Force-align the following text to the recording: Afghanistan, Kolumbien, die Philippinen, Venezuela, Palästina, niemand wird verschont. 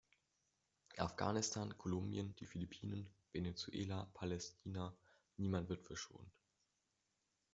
Afghanistan, 0.97 1.75
Kolumbien, 1.77 2.33
die 2.39 2.47
Philippinen, 2.47 3.07
Venezuela, 3.33 4.09
Palästina, 4.15 4.97
niemand 5.37 5.69
wird 5.69 5.83
verschont. 5.83 6.33